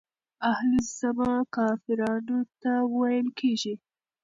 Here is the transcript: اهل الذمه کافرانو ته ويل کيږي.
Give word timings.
اهل 0.51 0.69
الذمه 0.81 1.31
کافرانو 1.55 2.39
ته 2.61 2.73
ويل 2.99 3.27
کيږي. 3.39 3.73